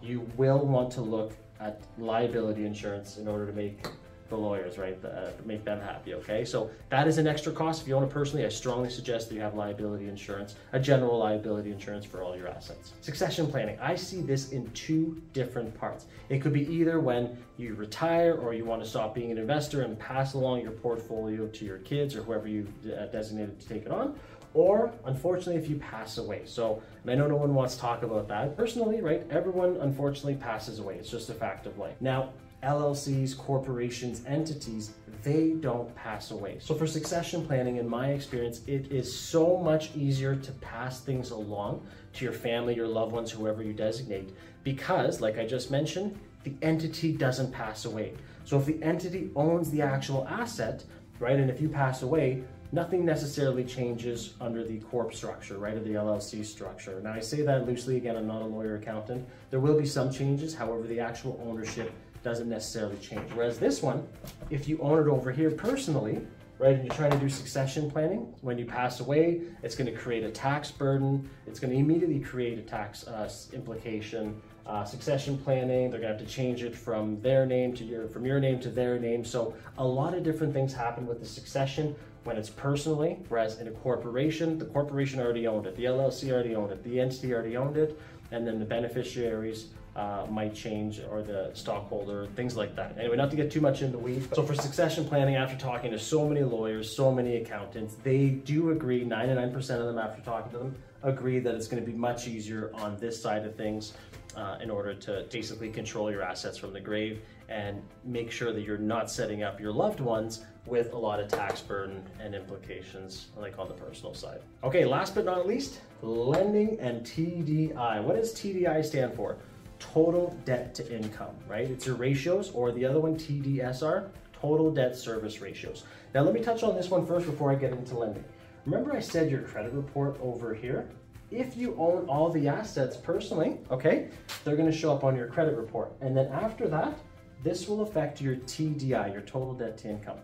you 0.00 0.20
will 0.36 0.64
want 0.64 0.92
to 0.92 1.00
look 1.00 1.32
at 1.60 1.80
liability 1.98 2.64
insurance 2.64 3.16
in 3.16 3.26
order 3.26 3.46
to 3.46 3.52
make 3.52 3.86
the 4.28 4.36
lawyers, 4.36 4.78
right? 4.78 5.00
The, 5.00 5.10
uh, 5.10 5.30
make 5.44 5.64
them 5.64 5.80
happy, 5.80 6.14
okay? 6.14 6.44
So 6.44 6.70
that 6.88 7.06
is 7.06 7.18
an 7.18 7.26
extra 7.26 7.52
cost. 7.52 7.82
If 7.82 7.88
you 7.88 7.94
own 7.94 8.02
it 8.02 8.10
personally, 8.10 8.44
I 8.44 8.48
strongly 8.48 8.90
suggest 8.90 9.28
that 9.28 9.34
you 9.34 9.40
have 9.40 9.54
liability 9.54 10.08
insurance, 10.08 10.56
a 10.72 10.80
general 10.80 11.18
liability 11.18 11.72
insurance 11.72 12.04
for 12.04 12.22
all 12.22 12.36
your 12.36 12.48
assets. 12.48 12.92
Succession 13.00 13.46
planning. 13.46 13.78
I 13.80 13.94
see 13.94 14.20
this 14.20 14.52
in 14.52 14.70
two 14.72 15.20
different 15.32 15.78
parts. 15.78 16.06
It 16.28 16.40
could 16.40 16.52
be 16.52 16.66
either 16.72 17.00
when 17.00 17.36
you 17.56 17.74
retire 17.74 18.34
or 18.34 18.54
you 18.54 18.64
want 18.64 18.82
to 18.82 18.88
stop 18.88 19.14
being 19.14 19.30
an 19.30 19.38
investor 19.38 19.82
and 19.82 19.98
pass 19.98 20.34
along 20.34 20.62
your 20.62 20.72
portfolio 20.72 21.46
to 21.46 21.64
your 21.64 21.78
kids 21.78 22.14
or 22.16 22.22
whoever 22.22 22.48
you 22.48 22.66
uh, 22.86 23.06
designated 23.06 23.60
to 23.60 23.68
take 23.68 23.86
it 23.86 23.92
on, 23.92 24.18
or 24.54 24.92
unfortunately 25.04 25.56
if 25.56 25.68
you 25.68 25.76
pass 25.76 26.18
away. 26.18 26.42
So, 26.44 26.82
I 27.06 27.14
know 27.14 27.28
no 27.28 27.36
one 27.36 27.54
wants 27.54 27.76
to 27.76 27.80
talk 27.80 28.02
about 28.02 28.26
that. 28.28 28.56
Personally, 28.56 29.00
right, 29.00 29.24
everyone 29.30 29.76
unfortunately 29.80 30.34
passes 30.34 30.80
away. 30.80 30.96
It's 30.96 31.08
just 31.08 31.30
a 31.30 31.34
fact 31.34 31.66
of 31.66 31.78
life. 31.78 31.94
Now, 32.00 32.30
LLCs, 32.62 33.36
corporations, 33.36 34.22
entities, 34.26 34.92
they 35.22 35.50
don't 35.50 35.94
pass 35.94 36.30
away. 36.30 36.58
So 36.60 36.74
for 36.74 36.86
succession 36.86 37.46
planning, 37.46 37.76
in 37.76 37.88
my 37.88 38.10
experience, 38.10 38.60
it 38.66 38.92
is 38.92 39.14
so 39.14 39.56
much 39.56 39.94
easier 39.96 40.36
to 40.36 40.52
pass 40.52 41.00
things 41.00 41.30
along 41.30 41.86
to 42.14 42.24
your 42.24 42.32
family, 42.32 42.74
your 42.74 42.88
loved 42.88 43.12
ones, 43.12 43.30
whoever 43.30 43.62
you 43.62 43.72
designate, 43.72 44.30
because 44.62 45.20
like 45.20 45.38
I 45.38 45.46
just 45.46 45.70
mentioned, 45.70 46.18
the 46.44 46.54
entity 46.62 47.12
doesn't 47.12 47.52
pass 47.52 47.84
away. 47.84 48.14
So 48.44 48.58
if 48.58 48.66
the 48.66 48.80
entity 48.82 49.30
owns 49.34 49.70
the 49.70 49.82
actual 49.82 50.26
asset, 50.28 50.84
right, 51.18 51.38
and 51.38 51.50
if 51.50 51.60
you 51.60 51.68
pass 51.68 52.02
away, 52.02 52.44
nothing 52.72 53.04
necessarily 53.04 53.64
changes 53.64 54.34
under 54.40 54.64
the 54.64 54.78
corp 54.78 55.14
structure, 55.14 55.58
right, 55.58 55.74
or 55.74 55.80
the 55.80 55.94
LLC 55.94 56.44
structure. 56.44 57.00
Now 57.00 57.12
I 57.12 57.20
say 57.20 57.42
that 57.42 57.66
loosely, 57.66 57.96
again, 57.96 58.16
I'm 58.16 58.26
not 58.26 58.42
a 58.42 58.46
lawyer 58.46 58.76
accountant. 58.76 59.26
There 59.50 59.60
will 59.60 59.78
be 59.78 59.86
some 59.86 60.12
changes, 60.12 60.54
however, 60.54 60.82
the 60.82 61.00
actual 61.00 61.40
ownership 61.44 61.92
doesn't 62.26 62.48
necessarily 62.48 62.96
change. 62.96 63.32
Whereas 63.34 63.56
this 63.56 63.80
one, 63.80 64.04
if 64.50 64.66
you 64.66 64.80
own 64.80 64.98
it 64.98 65.08
over 65.08 65.30
here 65.30 65.48
personally, 65.48 66.26
right, 66.58 66.74
and 66.74 66.84
you're 66.84 66.92
trying 66.92 67.12
to 67.12 67.18
do 67.18 67.28
succession 67.28 67.88
planning, 67.88 68.34
when 68.40 68.58
you 68.58 68.66
pass 68.66 68.98
away, 68.98 69.42
it's 69.62 69.76
going 69.76 69.86
to 69.86 69.96
create 69.96 70.24
a 70.24 70.30
tax 70.32 70.68
burden. 70.72 71.30
It's 71.46 71.60
going 71.60 71.72
to 71.72 71.78
immediately 71.78 72.18
create 72.18 72.58
a 72.58 72.62
tax 72.62 73.06
uh, 73.06 73.30
implication. 73.52 74.42
Uh, 74.66 74.84
succession 74.84 75.38
planning, 75.38 75.88
they're 75.88 76.00
going 76.00 76.12
to 76.12 76.18
have 76.18 76.18
to 76.18 76.26
change 76.26 76.64
it 76.64 76.74
from 76.74 77.20
their 77.20 77.46
name 77.46 77.72
to 77.74 77.84
your, 77.84 78.08
from 78.08 78.26
your 78.26 78.40
name 78.40 78.58
to 78.58 78.70
their 78.70 78.98
name. 78.98 79.24
So 79.24 79.54
a 79.78 79.86
lot 79.86 80.12
of 80.12 80.24
different 80.24 80.52
things 80.52 80.74
happen 80.74 81.06
with 81.06 81.20
the 81.20 81.26
succession 81.26 81.94
when 82.24 82.36
it's 82.36 82.50
personally, 82.50 83.18
whereas 83.28 83.60
in 83.60 83.68
a 83.68 83.70
corporation, 83.70 84.58
the 84.58 84.64
corporation 84.64 85.20
already 85.20 85.46
owned 85.46 85.64
it, 85.64 85.76
the 85.76 85.84
LLC 85.84 86.32
already 86.32 86.56
owned 86.56 86.72
it, 86.72 86.82
the 86.82 86.98
entity 86.98 87.32
already 87.32 87.56
owned 87.56 87.76
it, 87.76 87.96
and 88.36 88.46
then 88.46 88.58
the 88.58 88.64
beneficiaries 88.64 89.68
uh, 89.96 90.26
might 90.30 90.54
change 90.54 91.00
or 91.10 91.22
the 91.22 91.50
stockholder, 91.54 92.26
things 92.36 92.54
like 92.54 92.76
that. 92.76 92.96
Anyway, 92.98 93.16
not 93.16 93.30
to 93.30 93.36
get 93.36 93.50
too 93.50 93.62
much 93.62 93.80
in 93.80 93.90
the 93.90 93.98
weeds. 93.98 94.28
So 94.34 94.42
for 94.42 94.54
succession 94.54 95.06
planning, 95.06 95.36
after 95.36 95.56
talking 95.56 95.90
to 95.90 95.98
so 95.98 96.28
many 96.28 96.42
lawyers, 96.42 96.94
so 96.94 97.10
many 97.10 97.36
accountants, 97.36 97.96
they 98.04 98.28
do 98.28 98.70
agree, 98.70 99.04
99% 99.04 99.54
of 99.56 99.86
them 99.86 99.98
after 99.98 100.20
talking 100.22 100.52
to 100.52 100.58
them, 100.58 100.76
agree 101.02 101.38
that 101.38 101.54
it's 101.54 101.66
gonna 101.66 101.82
be 101.82 101.92
much 101.92 102.28
easier 102.28 102.70
on 102.74 102.98
this 102.98 103.20
side 103.20 103.46
of 103.46 103.54
things 103.56 103.94
uh, 104.36 104.58
in 104.62 104.70
order 104.70 104.94
to 104.94 105.24
basically 105.30 105.70
control 105.70 106.10
your 106.10 106.22
assets 106.22 106.58
from 106.58 106.74
the 106.74 106.80
grave 106.80 107.22
and 107.48 107.82
make 108.04 108.30
sure 108.30 108.52
that 108.52 108.62
you're 108.62 108.76
not 108.76 109.10
setting 109.10 109.42
up 109.42 109.58
your 109.58 109.72
loved 109.72 110.00
ones 110.00 110.44
with 110.66 110.92
a 110.92 110.98
lot 110.98 111.20
of 111.20 111.28
tax 111.28 111.60
burden 111.60 112.02
and 112.20 112.34
implications 112.34 113.28
like 113.36 113.58
on 113.58 113.68
the 113.68 113.74
personal 113.74 114.14
side. 114.14 114.40
Okay, 114.64 114.84
last 114.84 115.14
but 115.14 115.24
not 115.24 115.46
least, 115.46 115.80
lending 116.02 116.78
and 116.80 117.02
TDI. 117.02 118.02
What 118.02 118.16
does 118.16 118.34
TDI 118.34 118.84
stand 118.84 119.14
for? 119.14 119.36
Total 119.78 120.36
debt 120.44 120.74
to 120.74 120.94
income, 120.94 121.36
right? 121.48 121.70
It's 121.70 121.86
your 121.86 121.96
ratios 121.96 122.50
or 122.50 122.72
the 122.72 122.84
other 122.84 123.00
one, 123.00 123.16
TDSR, 123.16 124.08
total 124.32 124.70
debt 124.70 124.96
service 124.96 125.40
ratios. 125.40 125.84
Now 126.14 126.22
let 126.22 126.34
me 126.34 126.42
touch 126.42 126.62
on 126.62 126.74
this 126.74 126.90
one 126.90 127.06
first 127.06 127.26
before 127.26 127.52
I 127.52 127.54
get 127.54 127.72
into 127.72 127.96
lending. 127.96 128.24
Remember 128.64 128.94
I 128.94 129.00
said 129.00 129.30
your 129.30 129.42
credit 129.42 129.72
report 129.72 130.18
over 130.20 130.54
here? 130.54 130.88
If 131.30 131.56
you 131.56 131.74
own 131.78 132.06
all 132.08 132.30
the 132.30 132.48
assets 132.48 132.96
personally, 132.96 133.58
okay, 133.70 134.10
they're 134.44 134.56
gonna 134.56 134.72
show 134.72 134.92
up 134.92 135.04
on 135.04 135.16
your 135.16 135.26
credit 135.26 135.56
report. 135.56 135.92
And 136.00 136.16
then 136.16 136.26
after 136.28 136.68
that, 136.68 136.96
this 137.42 137.68
will 137.68 137.82
affect 137.82 138.20
your 138.20 138.36
TDI, 138.36 139.12
your 139.12 139.22
total 139.22 139.54
debt 139.54 139.76
to 139.78 139.88
income. 139.88 140.18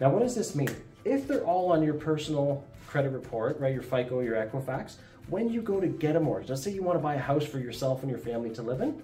Now, 0.00 0.10
what 0.10 0.22
does 0.22 0.34
this 0.34 0.54
mean? 0.54 0.70
If 1.04 1.26
they're 1.26 1.44
all 1.44 1.72
on 1.72 1.82
your 1.82 1.94
personal 1.94 2.64
credit 2.86 3.10
report, 3.10 3.58
right, 3.58 3.72
your 3.72 3.82
FICO, 3.82 4.20
your 4.20 4.36
Equifax, 4.36 4.96
when 5.28 5.48
you 5.48 5.60
go 5.60 5.80
to 5.80 5.86
get 5.86 6.16
a 6.16 6.20
mortgage, 6.20 6.50
let's 6.50 6.62
say 6.62 6.70
you 6.70 6.82
want 6.82 6.98
to 6.98 7.02
buy 7.02 7.16
a 7.16 7.20
house 7.20 7.44
for 7.44 7.58
yourself 7.58 8.02
and 8.02 8.10
your 8.10 8.18
family 8.18 8.50
to 8.50 8.62
live 8.62 8.80
in, 8.80 9.02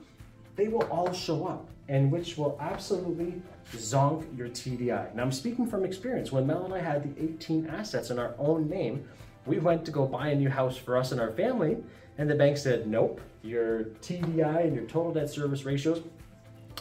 they 0.56 0.68
will 0.68 0.84
all 0.84 1.12
show 1.12 1.46
up 1.46 1.68
and 1.88 2.10
which 2.10 2.38
will 2.38 2.56
absolutely 2.60 3.42
zonk 3.72 4.24
your 4.36 4.48
TDI. 4.48 5.14
Now 5.14 5.22
I'm 5.22 5.32
speaking 5.32 5.66
from 5.66 5.84
experience. 5.84 6.32
When 6.32 6.46
Mel 6.46 6.64
and 6.64 6.72
I 6.72 6.80
had 6.80 7.02
the 7.02 7.22
18 7.22 7.66
assets 7.66 8.10
in 8.10 8.18
our 8.18 8.34
own 8.38 8.68
name, 8.68 9.06
we 9.44 9.58
went 9.58 9.84
to 9.84 9.90
go 9.90 10.06
buy 10.06 10.28
a 10.28 10.34
new 10.34 10.48
house 10.48 10.76
for 10.76 10.96
us 10.96 11.12
and 11.12 11.20
our 11.20 11.32
family 11.32 11.76
and 12.16 12.30
the 12.30 12.34
bank 12.34 12.56
said, 12.56 12.86
nope, 12.86 13.20
your 13.42 13.84
TDI 14.00 14.64
and 14.64 14.74
your 14.74 14.84
total 14.84 15.12
debt 15.12 15.28
service 15.28 15.64
ratios 15.64 16.02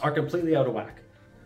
are 0.02 0.12
completely 0.12 0.56
out 0.56 0.66
of 0.66 0.72
whack 0.72 1.03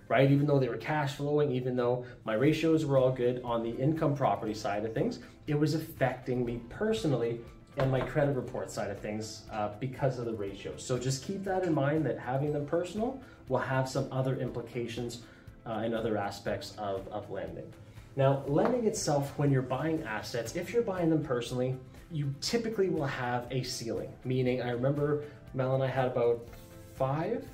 right? 0.08 0.30
Even 0.30 0.46
though 0.46 0.58
they 0.58 0.68
were 0.68 0.76
cash 0.76 1.14
flowing, 1.14 1.52
even 1.52 1.76
though 1.76 2.04
my 2.24 2.34
ratios 2.34 2.84
were 2.84 2.98
all 2.98 3.12
good 3.12 3.40
on 3.44 3.62
the 3.62 3.76
income 3.76 4.14
property 4.14 4.54
side 4.54 4.84
of 4.84 4.92
things, 4.92 5.20
it 5.46 5.58
was 5.58 5.74
affecting 5.74 6.44
me 6.44 6.60
personally 6.68 7.40
and 7.76 7.90
my 7.90 8.00
credit 8.00 8.34
report 8.34 8.70
side 8.70 8.90
of 8.90 8.98
things 8.98 9.42
uh, 9.52 9.70
because 9.78 10.18
of 10.18 10.24
the 10.24 10.34
ratios. 10.34 10.82
So 10.84 10.98
just 10.98 11.24
keep 11.24 11.44
that 11.44 11.62
in 11.64 11.72
mind 11.72 12.04
that 12.06 12.18
having 12.18 12.52
them 12.52 12.66
personal 12.66 13.20
will 13.48 13.58
have 13.58 13.88
some 13.88 14.08
other 14.10 14.38
implications 14.38 15.22
uh, 15.64 15.82
in 15.84 15.94
other 15.94 16.16
aspects 16.16 16.74
of, 16.78 17.06
of 17.08 17.30
lending. 17.30 17.70
Now, 18.16 18.42
lending 18.48 18.86
itself, 18.86 19.32
when 19.38 19.52
you're 19.52 19.62
buying 19.62 20.02
assets, 20.02 20.56
if 20.56 20.72
you're 20.72 20.82
buying 20.82 21.08
them 21.08 21.22
personally, 21.22 21.76
you 22.10 22.34
typically 22.40 22.88
will 22.88 23.06
have 23.06 23.46
a 23.50 23.62
ceiling. 23.62 24.12
Meaning, 24.24 24.60
I 24.60 24.70
remember 24.70 25.24
Mel 25.54 25.74
and 25.74 25.84
I 25.84 25.86
had 25.86 26.06
about 26.06 26.48
five 26.96 27.44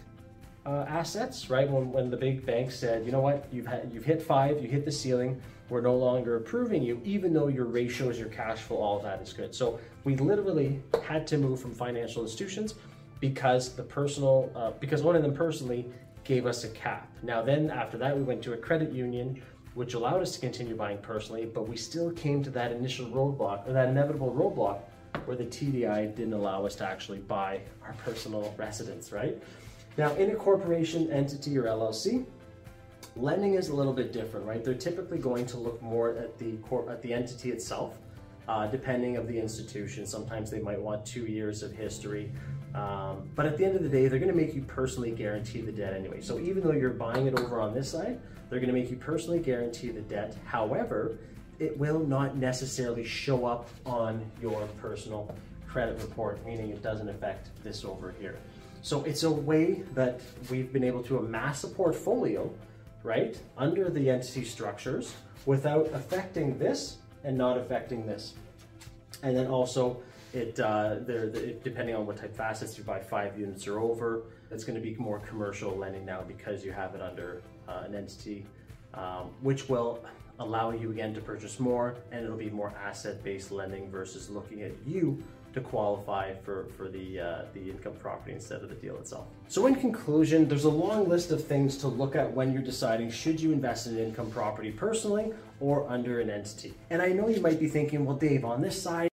uh, 0.66 0.84
assets, 0.88 1.50
right? 1.50 1.68
When, 1.68 1.92
when 1.92 2.10
the 2.10 2.16
big 2.16 2.46
bank 2.46 2.70
said, 2.70 3.04
you 3.04 3.12
know 3.12 3.20
what, 3.20 3.46
you've 3.52 3.68
you've 3.92 4.04
hit 4.04 4.22
five, 4.22 4.62
you 4.62 4.68
hit 4.68 4.84
the 4.84 4.92
ceiling, 4.92 5.40
we're 5.68 5.80
no 5.80 5.96
longer 5.96 6.36
approving 6.36 6.82
you, 6.82 7.00
even 7.04 7.32
though 7.32 7.48
your 7.48 7.64
ratios, 7.64 8.18
your 8.18 8.28
cash 8.28 8.58
flow, 8.58 8.78
all 8.78 8.98
that 9.00 9.20
is 9.20 9.32
good. 9.32 9.54
So 9.54 9.78
we 10.04 10.16
literally 10.16 10.80
had 11.02 11.26
to 11.28 11.38
move 11.38 11.60
from 11.60 11.72
financial 11.72 12.22
institutions 12.22 12.74
because 13.20 13.74
the 13.74 13.82
personal, 13.82 14.50
uh, 14.54 14.72
because 14.72 15.02
one 15.02 15.16
of 15.16 15.22
them 15.22 15.34
personally 15.34 15.86
gave 16.24 16.46
us 16.46 16.64
a 16.64 16.68
cap. 16.68 17.10
Now 17.22 17.42
then, 17.42 17.70
after 17.70 17.98
that, 17.98 18.16
we 18.16 18.22
went 18.22 18.42
to 18.42 18.52
a 18.52 18.56
credit 18.56 18.92
union, 18.92 19.42
which 19.74 19.94
allowed 19.94 20.22
us 20.22 20.32
to 20.32 20.40
continue 20.40 20.74
buying 20.74 20.98
personally, 20.98 21.44
but 21.44 21.68
we 21.68 21.76
still 21.76 22.10
came 22.12 22.42
to 22.42 22.50
that 22.50 22.72
initial 22.72 23.06
roadblock, 23.06 23.68
or 23.68 23.72
that 23.72 23.88
inevitable 23.88 24.32
roadblock, 24.32 24.80
where 25.26 25.36
the 25.36 25.44
TDI 25.44 26.14
didn't 26.14 26.32
allow 26.32 26.66
us 26.66 26.74
to 26.76 26.84
actually 26.84 27.18
buy 27.18 27.60
our 27.84 27.94
personal 28.04 28.54
residence, 28.58 29.12
right? 29.12 29.42
Now, 29.96 30.12
in 30.14 30.30
a 30.30 30.34
corporation, 30.34 31.10
entity, 31.12 31.56
or 31.56 31.64
LLC, 31.64 32.26
lending 33.16 33.54
is 33.54 33.68
a 33.68 33.74
little 33.74 33.92
bit 33.92 34.12
different, 34.12 34.44
right? 34.44 34.64
They're 34.64 34.74
typically 34.74 35.18
going 35.18 35.46
to 35.46 35.56
look 35.56 35.80
more 35.82 36.16
at 36.16 36.36
the 36.38 36.56
cor- 36.58 36.90
at 36.90 37.00
the 37.00 37.12
entity 37.12 37.52
itself, 37.52 37.98
uh, 38.48 38.66
depending 38.66 39.16
of 39.16 39.28
the 39.28 39.38
institution. 39.38 40.04
Sometimes 40.04 40.50
they 40.50 40.60
might 40.60 40.80
want 40.80 41.06
two 41.06 41.26
years 41.26 41.62
of 41.62 41.72
history, 41.72 42.32
um, 42.74 43.28
but 43.36 43.46
at 43.46 43.56
the 43.56 43.64
end 43.64 43.76
of 43.76 43.84
the 43.84 43.88
day, 43.88 44.08
they're 44.08 44.18
going 44.18 44.32
to 44.32 44.36
make 44.36 44.52
you 44.52 44.62
personally 44.62 45.12
guarantee 45.12 45.60
the 45.60 45.70
debt 45.70 45.92
anyway. 45.92 46.20
So 46.20 46.40
even 46.40 46.64
though 46.64 46.72
you're 46.72 46.90
buying 46.90 47.26
it 47.28 47.38
over 47.38 47.60
on 47.60 47.72
this 47.72 47.88
side, 47.88 48.18
they're 48.50 48.58
going 48.58 48.72
to 48.72 48.78
make 48.78 48.90
you 48.90 48.96
personally 48.96 49.38
guarantee 49.38 49.90
the 49.90 50.00
debt. 50.00 50.36
However, 50.44 51.18
it 51.60 51.78
will 51.78 52.00
not 52.00 52.36
necessarily 52.36 53.04
show 53.04 53.46
up 53.46 53.68
on 53.86 54.28
your 54.42 54.66
personal 54.80 55.32
credit 55.68 56.02
report, 56.02 56.44
meaning 56.44 56.70
it 56.70 56.82
doesn't 56.82 57.08
affect 57.08 57.50
this 57.62 57.84
over 57.84 58.12
here. 58.18 58.38
So 58.84 59.02
it's 59.04 59.22
a 59.22 59.30
way 59.30 59.82
that 59.94 60.20
we've 60.50 60.70
been 60.70 60.84
able 60.84 61.02
to 61.04 61.16
amass 61.16 61.64
a 61.64 61.68
portfolio, 61.68 62.52
right, 63.02 63.34
under 63.56 63.88
the 63.88 64.10
entity 64.10 64.44
structures 64.44 65.14
without 65.46 65.86
affecting 65.94 66.58
this 66.58 66.98
and 67.24 67.38
not 67.38 67.56
affecting 67.56 68.04
this. 68.04 68.34
And 69.22 69.34
then 69.34 69.46
also, 69.46 70.02
it, 70.34 70.60
uh, 70.60 70.96
they're, 71.00 71.30
depending 71.30 71.94
on 71.94 72.04
what 72.04 72.18
type 72.18 72.34
of 72.34 72.40
assets 72.40 72.76
you 72.76 72.84
buy, 72.84 73.00
five 73.00 73.40
units 73.40 73.66
or 73.66 73.80
over, 73.80 74.24
it's 74.50 74.64
going 74.64 74.78
to 74.78 74.86
be 74.86 74.94
more 74.96 75.18
commercial 75.20 75.74
lending 75.74 76.04
now 76.04 76.20
because 76.20 76.62
you 76.62 76.72
have 76.72 76.94
it 76.94 77.00
under 77.00 77.40
uh, 77.66 77.84
an 77.86 77.94
entity, 77.94 78.44
um, 78.92 79.30
which 79.40 79.66
will 79.66 80.04
allow 80.38 80.70
you 80.70 80.90
again 80.90 81.14
to 81.14 81.20
purchase 81.20 81.60
more 81.60 81.96
and 82.10 82.24
it'll 82.24 82.36
be 82.36 82.50
more 82.50 82.72
asset-based 82.84 83.50
lending 83.50 83.90
versus 83.90 84.28
looking 84.30 84.62
at 84.62 84.72
you 84.84 85.22
to 85.54 85.60
qualify 85.60 86.34
for, 86.44 86.66
for 86.76 86.88
the, 86.88 87.20
uh, 87.20 87.42
the 87.54 87.70
income 87.70 87.94
property 88.00 88.32
instead 88.32 88.60
of 88.62 88.68
the 88.68 88.74
deal 88.74 88.96
itself. 88.96 89.26
So 89.46 89.66
in 89.66 89.76
conclusion, 89.76 90.48
there's 90.48 90.64
a 90.64 90.70
long 90.70 91.08
list 91.08 91.30
of 91.30 91.46
things 91.46 91.76
to 91.78 91.88
look 91.88 92.16
at 92.16 92.30
when 92.32 92.52
you're 92.52 92.62
deciding 92.62 93.10
should 93.10 93.40
you 93.40 93.52
invest 93.52 93.86
in 93.86 93.96
income 93.96 94.30
property 94.30 94.72
personally 94.72 95.32
or 95.60 95.88
under 95.88 96.20
an 96.20 96.28
entity. 96.28 96.74
And 96.90 97.00
I 97.00 97.10
know 97.10 97.28
you 97.28 97.40
might 97.40 97.60
be 97.60 97.68
thinking, 97.68 98.04
well, 98.04 98.16
Dave, 98.16 98.44
on 98.44 98.60
this 98.60 98.80
side, 98.82 99.08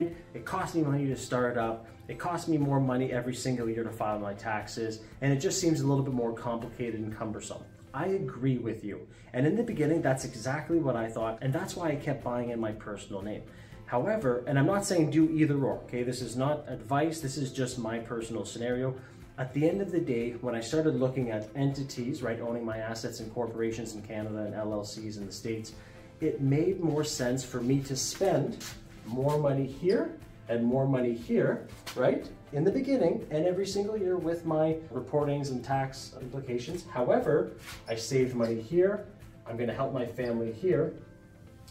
it 0.00 0.44
costs 0.44 0.74
me 0.74 0.82
money 0.82 1.06
to 1.06 1.16
start 1.16 1.56
up. 1.56 1.86
It 2.08 2.18
costs 2.18 2.48
me 2.48 2.58
more 2.58 2.80
money 2.80 3.12
every 3.12 3.34
single 3.34 3.70
year 3.70 3.84
to 3.84 3.90
file 3.90 4.18
my 4.18 4.34
taxes. 4.34 4.98
And 5.20 5.32
it 5.32 5.36
just 5.36 5.60
seems 5.60 5.80
a 5.80 5.86
little 5.86 6.02
bit 6.02 6.12
more 6.12 6.32
complicated 6.32 7.00
and 7.00 7.16
cumbersome. 7.16 7.62
I 7.94 8.06
agree 8.06 8.58
with 8.58 8.84
you. 8.84 9.06
And 9.32 9.46
in 9.46 9.56
the 9.56 9.62
beginning, 9.62 10.02
that's 10.02 10.24
exactly 10.24 10.78
what 10.78 10.96
I 10.96 11.08
thought. 11.08 11.38
And 11.40 11.52
that's 11.52 11.76
why 11.76 11.90
I 11.90 11.94
kept 11.94 12.24
buying 12.24 12.50
in 12.50 12.58
my 12.58 12.72
personal 12.72 13.22
name. 13.22 13.42
However, 13.86 14.42
and 14.48 14.58
I'm 14.58 14.66
not 14.66 14.84
saying 14.84 15.10
do 15.10 15.30
either 15.30 15.56
or, 15.64 15.78
okay? 15.84 16.02
This 16.02 16.20
is 16.20 16.36
not 16.36 16.64
advice, 16.68 17.20
this 17.20 17.36
is 17.36 17.52
just 17.52 17.78
my 17.78 17.98
personal 17.98 18.44
scenario. 18.44 18.96
At 19.38 19.52
the 19.54 19.68
end 19.68 19.80
of 19.80 19.92
the 19.92 20.00
day, 20.00 20.32
when 20.40 20.54
I 20.54 20.60
started 20.60 20.96
looking 20.96 21.30
at 21.30 21.48
entities, 21.54 22.22
right, 22.22 22.40
owning 22.40 22.64
my 22.64 22.78
assets 22.78 23.20
in 23.20 23.30
corporations 23.30 23.94
in 23.94 24.02
Canada 24.02 24.38
and 24.38 24.54
LLCs 24.54 25.16
in 25.16 25.26
the 25.26 25.32
States, 25.32 25.72
it 26.20 26.40
made 26.40 26.80
more 26.80 27.04
sense 27.04 27.44
for 27.44 27.60
me 27.60 27.80
to 27.80 27.94
spend 27.94 28.64
more 29.06 29.38
money 29.38 29.66
here 29.66 30.16
and 30.48 30.64
more 30.64 30.86
money 30.86 31.14
here, 31.14 31.66
right, 31.96 32.28
in 32.52 32.64
the 32.64 32.70
beginning 32.70 33.26
and 33.30 33.46
every 33.46 33.66
single 33.66 33.96
year 33.96 34.16
with 34.16 34.44
my 34.44 34.76
reportings 34.92 35.50
and 35.50 35.64
tax 35.64 36.14
implications. 36.20 36.84
However, 36.92 37.52
I 37.88 37.94
saved 37.94 38.34
money 38.34 38.60
here. 38.60 39.06
I'm 39.46 39.56
gonna 39.56 39.74
help 39.74 39.92
my 39.92 40.06
family 40.06 40.52
here 40.52 40.94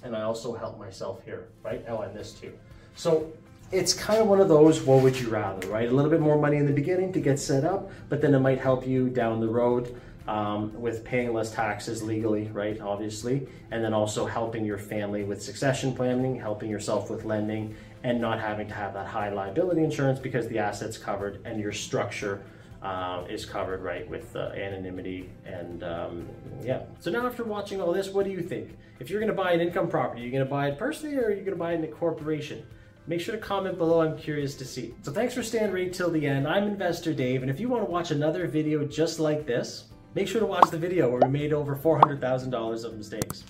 and 0.03 0.15
I 0.15 0.23
also 0.23 0.53
help 0.53 0.77
myself 0.77 1.23
here, 1.23 1.47
right? 1.63 1.83
Oh, 1.87 1.99
and 1.99 2.15
this 2.15 2.33
too. 2.33 2.53
So 2.95 3.31
it's 3.71 3.93
kind 3.93 4.19
of 4.19 4.27
one 4.27 4.39
of 4.39 4.49
those, 4.49 4.81
what 4.83 5.01
would 5.01 5.19
you 5.19 5.29
rather, 5.29 5.67
right? 5.67 5.89
A 5.89 5.91
little 5.91 6.11
bit 6.11 6.19
more 6.19 6.37
money 6.37 6.57
in 6.57 6.65
the 6.65 6.73
beginning 6.73 7.13
to 7.13 7.19
get 7.19 7.39
set 7.39 7.63
up, 7.63 7.89
but 8.09 8.21
then 8.21 8.35
it 8.35 8.39
might 8.39 8.59
help 8.59 8.85
you 8.85 9.09
down 9.09 9.39
the 9.39 9.47
road 9.47 9.99
um, 10.27 10.79
with 10.79 11.03
paying 11.03 11.33
less 11.33 11.51
taxes 11.51 12.03
legally, 12.03 12.47
right? 12.53 12.79
Obviously, 12.79 13.47
and 13.71 13.83
then 13.83 13.93
also 13.93 14.25
helping 14.25 14.63
your 14.63 14.77
family 14.77 15.23
with 15.23 15.41
succession 15.41 15.93
planning, 15.93 16.39
helping 16.39 16.69
yourself 16.69 17.09
with 17.09 17.25
lending, 17.25 17.75
and 18.03 18.19
not 18.19 18.39
having 18.39 18.67
to 18.67 18.73
have 18.73 18.93
that 18.93 19.07
high 19.07 19.29
liability 19.29 19.83
insurance 19.83 20.19
because 20.19 20.47
the 20.47 20.59
asset's 20.59 20.97
covered 20.97 21.41
and 21.45 21.59
your 21.59 21.71
structure 21.71 22.43
uh, 22.81 23.23
is 23.29 23.45
covered 23.45 23.81
right 23.81 24.07
with 24.09 24.35
uh, 24.35 24.51
anonymity 24.55 25.29
and 25.45 25.83
um, 25.83 26.27
yeah. 26.61 26.81
So 26.99 27.09
now 27.09 27.25
after 27.25 27.43
watching 27.43 27.81
all 27.81 27.93
this, 27.93 28.09
what 28.09 28.25
do 28.25 28.31
you 28.31 28.41
think? 28.41 28.77
If 28.99 29.09
you're 29.09 29.21
gonna 29.21 29.33
buy 29.33 29.53
an 29.53 29.61
income 29.61 29.87
property, 29.87 30.21
are 30.21 30.25
you 30.25 30.31
gonna 30.31 30.45
buy 30.45 30.67
it 30.67 30.77
personally 30.77 31.15
or 31.15 31.27
are 31.27 31.31
you 31.31 31.43
gonna 31.43 31.55
buy 31.55 31.71
it 31.71 31.75
in 31.75 31.83
a 31.85 31.87
corporation? 31.87 32.65
Make 33.07 33.21
sure 33.21 33.35
to 33.35 33.41
comment 33.41 33.77
below, 33.77 34.01
I'm 34.01 34.17
curious 34.17 34.55
to 34.55 34.65
see. 34.65 34.93
So 35.01 35.11
thanks 35.11 35.33
for 35.33 35.43
staying 35.43 35.71
right 35.71 35.93
till 35.93 36.09
the 36.09 36.25
end. 36.25 36.47
I'm 36.47 36.63
Investor 36.63 37.13
Dave, 37.13 37.41
and 37.41 37.49
if 37.49 37.59
you 37.59 37.69
wanna 37.69 37.85
watch 37.85 38.11
another 38.11 38.47
video 38.47 38.85
just 38.85 39.19
like 39.19 39.45
this, 39.45 39.85
make 40.13 40.27
sure 40.27 40.41
to 40.41 40.45
watch 40.45 40.69
the 40.69 40.77
video 40.77 41.09
where 41.09 41.21
we 41.21 41.29
made 41.29 41.53
over 41.53 41.75
$400,000 41.75 42.83
of 42.83 42.97
mistakes. 42.97 43.43